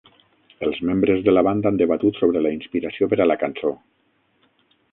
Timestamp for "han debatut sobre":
1.71-2.43